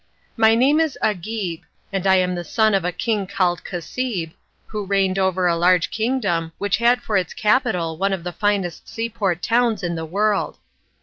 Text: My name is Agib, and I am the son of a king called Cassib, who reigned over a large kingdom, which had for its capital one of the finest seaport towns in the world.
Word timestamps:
My 0.35 0.55
name 0.55 0.79
is 0.79 0.97
Agib, 1.03 1.61
and 1.93 2.07
I 2.07 2.15
am 2.15 2.33
the 2.33 2.43
son 2.43 2.73
of 2.73 2.83
a 2.83 2.91
king 2.91 3.27
called 3.27 3.63
Cassib, 3.63 4.31
who 4.65 4.83
reigned 4.87 5.19
over 5.19 5.45
a 5.45 5.55
large 5.55 5.91
kingdom, 5.91 6.53
which 6.57 6.77
had 6.77 7.03
for 7.03 7.17
its 7.17 7.35
capital 7.35 7.97
one 7.99 8.11
of 8.11 8.23
the 8.23 8.33
finest 8.33 8.89
seaport 8.89 9.43
towns 9.43 9.83
in 9.83 9.93
the 9.93 10.03
world. 10.05 10.57